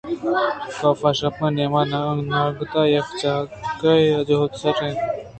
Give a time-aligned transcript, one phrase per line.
[0.79, 1.89] کاف شپ ءِ نیم ءَ
[2.29, 4.99] ناگتءَ یک جاکے ءَ جہہ سِرّ اِت